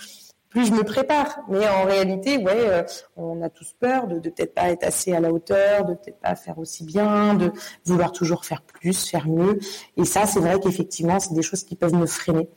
[0.53, 1.39] plus je me prépare.
[1.49, 2.83] Mais en réalité, ouais, euh,
[3.17, 6.19] on a tous peur de, de peut-être pas être assez à la hauteur, de peut-être
[6.19, 7.51] pas faire aussi bien, de
[7.85, 9.59] vouloir toujours faire plus, faire mieux.
[9.97, 12.47] Et ça, c'est vrai qu'effectivement, c'est des choses qui peuvent me freiner.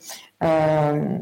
[0.43, 1.19] Euh,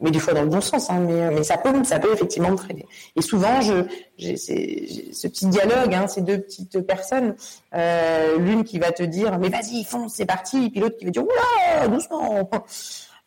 [0.00, 2.56] mais des fois dans le bon sens, hein, mais, ça peut, ça peut effectivement me
[2.56, 2.86] freiner.
[3.16, 7.34] Et souvent, j'ai, ce petit dialogue, hein, ces deux petites personnes,
[7.74, 11.04] euh, l'une qui va te dire, mais vas-y, fonce, c'est parti, et puis l'autre qui
[11.04, 12.48] va dire, oula, doucement.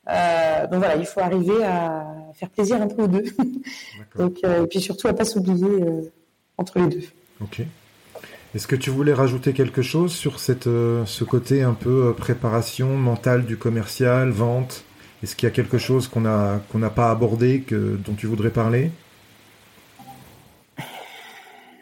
[0.10, 3.24] Euh, donc voilà, il faut arriver à faire plaisir un peu aux deux.
[4.18, 6.02] donc, euh, et puis surtout à pas s'oublier euh,
[6.58, 7.04] entre les deux.
[7.42, 7.62] Ok.
[8.54, 13.46] Est-ce que tu voulais rajouter quelque chose sur cette, ce côté un peu préparation mentale
[13.46, 14.84] du commercial, vente?
[15.24, 18.92] Est-ce qu'il y a quelque chose qu'on n'a pas abordé que dont tu voudrais parler?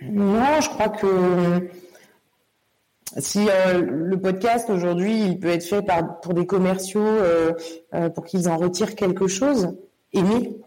[0.04, 1.68] Non, je crois que
[3.18, 7.54] si euh, le podcast aujourd'hui, il peut être fait par, pour des commerciaux euh,
[7.96, 9.76] euh, pour qu'ils en retirent quelque chose,
[10.14, 10.58] aimez,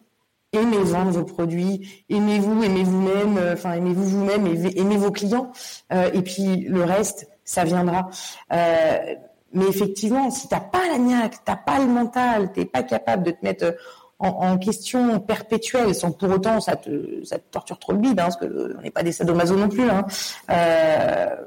[0.52, 5.52] aimez vendre vos produits, aimez-vous, aimez vous-même, enfin aimez-vous vous-même, aimez, vos clients,
[5.90, 8.10] et puis le reste, ça viendra.
[8.50, 13.30] mais effectivement, si t'as pas la niaque, t'as pas le mental, t'es pas capable de
[13.30, 13.74] te mettre
[14.18, 18.24] en, question perpétuelle, sans pour autant ça te, ça te torture trop le bide, hein,
[18.24, 20.04] parce que on n'est pas des sadomaso non plus, hein,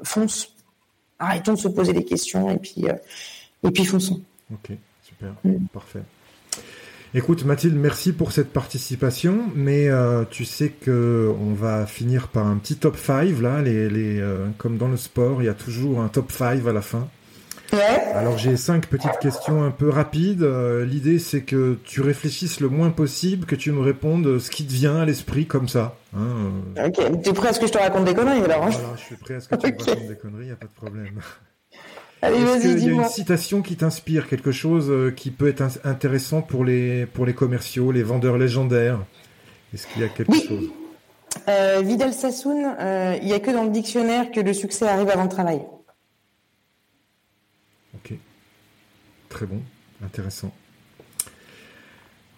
[0.02, 0.55] fonce
[1.18, 2.94] arrêtons de se poser des questions et puis, euh,
[3.62, 4.20] et puis fonçons.
[4.52, 5.66] Ok, super, mm.
[5.72, 6.02] parfait.
[7.14, 12.46] Écoute Mathilde, merci pour cette participation, mais euh, tu sais que on va finir par
[12.46, 15.54] un petit top 5 là, les, les euh, comme dans le sport, il y a
[15.54, 17.08] toujours un top 5 à la fin.
[18.14, 20.42] Alors j'ai cinq petites questions un peu rapides.
[20.42, 24.72] L'idée c'est que tu réfléchisses le moins possible, que tu me répondes ce qui te
[24.72, 25.96] vient à l'esprit comme ça.
[26.16, 26.52] Hein,
[26.86, 28.70] ok, tu es prêt à ce que je te raconte des conneries alors hein?
[28.70, 30.56] Voilà, je suis prêt à ce que tu me racontes des conneries, il n'y a
[30.56, 31.20] pas de problème.
[32.22, 35.62] Allez, vas-y, Il y a une citation qui t'inspire, quelque chose euh, qui peut être
[35.84, 39.00] intéressant pour les, pour les commerciaux, les vendeurs légendaires?
[39.74, 40.70] Est-ce qu'il y a quelque chose?
[41.48, 45.10] Euh, Vidal Sassoon, euh, il n'y a que dans le dictionnaire que le succès arrive
[45.10, 45.60] avant le travail.
[47.94, 48.14] Ok.
[49.28, 49.60] Très bon,
[50.04, 50.52] intéressant.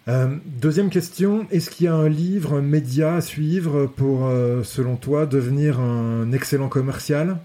[0.09, 4.63] Euh, deuxième question, est-ce qu'il y a un livre, un média à suivre pour, euh,
[4.63, 7.37] selon toi, devenir un excellent commercial?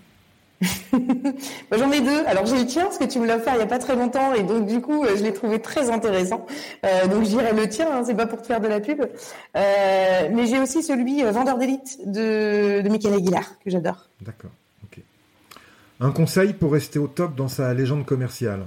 [1.72, 2.24] J'en ai deux.
[2.26, 3.96] Alors j'ai le tien parce que tu me l'as fait il y a pas très
[3.96, 6.46] longtemps et donc du coup je l'ai trouvé très intéressant.
[6.86, 9.04] Euh, donc je dirais le tien, hein, c'est pas pour te faire de la pub.
[9.54, 14.08] mais j'ai aussi celui Vendeur d'élite de, de Michael Aguilar que j'adore.
[14.22, 14.52] D'accord.
[14.84, 15.02] Ok.
[16.00, 18.64] Un conseil pour rester au top dans sa légende commerciale?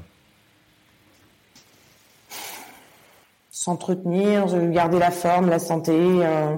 [3.57, 5.93] S'entretenir, garder la forme, la santé.
[5.93, 6.55] Euh,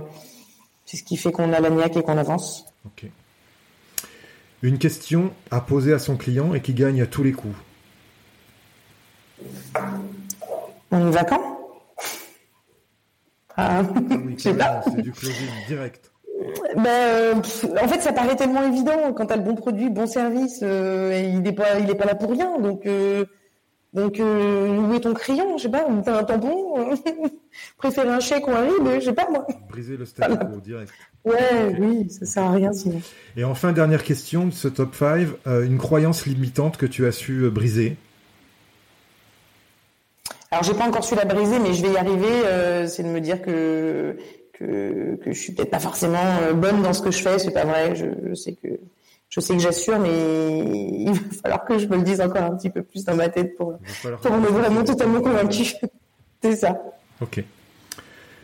[0.86, 2.66] c'est ce qui fait qu'on a la niaque et qu'on avance.
[2.86, 3.06] Ok.
[4.62, 7.56] Une question à poser à son client et qui gagne à tous les coups.
[10.92, 11.42] On y va quand?
[13.56, 13.82] Ah,
[14.26, 16.12] oui, c'est du closing direct.
[16.76, 20.08] Ben, euh, en fait, ça paraît tellement évident quand tu as le bon produit, bon
[20.08, 22.60] service, euh, il n'est pas, il est pas là pour rien.
[22.60, 22.86] Donc,
[23.94, 25.58] donc, euh, où est ton crayon?
[25.58, 26.96] Je sais pas, t'as un tampon?
[27.78, 29.48] Préfère un chèque ou un rib Je sais pas, moi.
[29.68, 30.94] Briser le statu quo direct.
[31.26, 33.02] Ouais, oui, ça sert à rien sinon.
[33.36, 37.12] Et enfin, dernière question de ce top 5, euh, une croyance limitante que tu as
[37.12, 37.98] su euh, briser?
[40.52, 42.46] Alors, j'ai pas encore su la briser, mais je vais y arriver.
[42.46, 44.18] Euh, c'est de me dire que,
[44.54, 47.40] que, que je suis peut-être pas forcément bonne dans ce que je fais.
[47.40, 47.96] C'est pas vrai.
[47.96, 48.68] Je, je sais que
[49.30, 52.58] je sais que j'assure, mais il va falloir que je me le dise encore un
[52.58, 53.78] petit peu plus dans ma tête pour,
[54.22, 55.74] pour me vraiment totalement convaincu.
[56.42, 56.82] C'est ça.
[57.22, 57.44] Ok.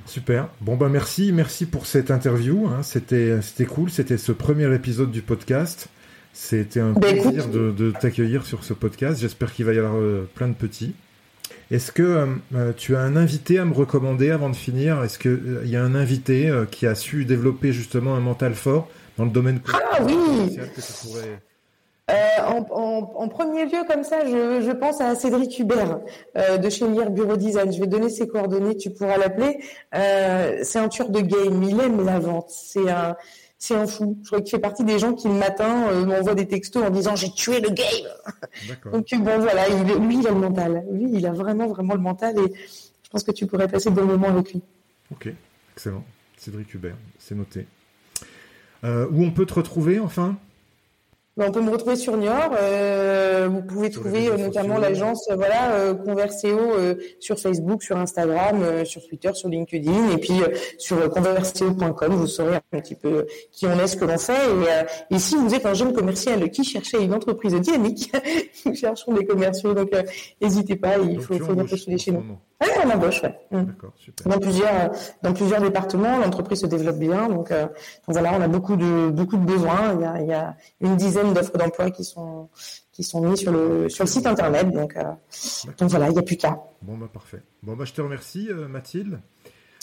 [0.06, 0.50] Super.
[0.62, 2.68] Bon bah merci, merci pour cette interview.
[2.68, 2.84] Hein.
[2.84, 3.90] C'était c'était cool.
[3.90, 5.90] C'était ce premier épisode du podcast.
[6.34, 9.22] C'était un bah, plaisir de, t'accueillir sur ce podcast.
[9.22, 10.94] J'espère qu'il va y avoir euh, plein de petits.
[11.72, 15.02] Est-ce que euh, euh, tu as un invité à me recommander avant de finir?
[15.02, 18.90] Est-ce qu'il il y a un invité qui a su développer justement un mental fort
[19.18, 20.58] dans le domaine ah, oui.
[20.58, 20.82] que
[22.12, 26.02] euh, en, premier lieu, comme ça, je, pense à Cédric Hubert
[26.38, 27.74] euh, de chez Lire Bureau Design.
[27.74, 29.60] Je vais donner ses coordonnées, tu pourras l'appeler.
[29.96, 32.50] Euh, c'est un tueur de game, il aime la vente.
[32.50, 33.16] C'est un,
[33.58, 34.20] c'est un fou.
[34.22, 37.16] Je crois qu'il fait partie des gens qui le matin m'envoient des textos en disant
[37.16, 38.92] j'ai tué le game.
[38.92, 40.86] Donc bon voilà, lui il a le mental.
[40.92, 42.54] Lui il a vraiment vraiment le mental et
[43.04, 44.62] je pense que tu pourrais passer de bons moments avec lui.
[45.12, 45.30] Ok,
[45.74, 46.04] excellent.
[46.38, 47.66] Cédric Hubert, c'est noté.
[48.86, 50.38] Où on peut te retrouver enfin?
[51.38, 52.56] On peut me retrouver sur Niort.
[52.58, 56.58] Euh, vous pouvez trouver euh, notamment l'agence euh, voilà euh, Converséo
[57.20, 60.40] sur Facebook, sur Instagram, sur Twitter, sur LinkedIn et puis
[60.78, 62.14] sur converséo.com.
[62.14, 64.40] Vous saurez un petit peu qui on est, ce que l'on fait.
[65.12, 68.14] Et, si vous êtes un jeune commercial qui cherchait une entreprise dynamique,
[68.66, 69.74] nous cherchons des commerciaux.
[69.74, 69.90] Donc
[70.42, 72.24] n'hésitez pas, il faut, faut venir postuler chez nous.
[72.62, 73.38] Oui, on embauche, ouais.
[73.52, 73.64] Mm.
[73.66, 74.28] D'accord, super.
[74.32, 74.92] Dans plusieurs,
[75.22, 77.28] dans plusieurs départements, l'entreprise se développe bien.
[77.28, 77.70] Donc, donc,
[78.08, 79.94] voilà, on a beaucoup de, beaucoup de besoins.
[79.96, 82.50] Il y a, il y a une dizaine d'offres d'emploi qui sont
[82.96, 84.72] qui sont mis sur le sur le site internet.
[84.72, 85.04] Donc, euh,
[85.78, 86.58] donc voilà, il n'y a plus qu'à.
[86.82, 87.42] Bon bah parfait.
[87.62, 89.20] Bon bah je te remercie euh, Mathilde.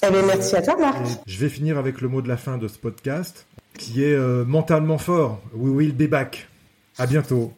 [0.05, 0.99] Eh bien, merci à toi Marc.
[1.27, 3.47] je vais finir avec le mot de la fin de ce podcast
[3.79, 5.41] qui est euh, mentalement fort.
[5.55, 6.49] We will be back.
[6.99, 7.51] À bientôt.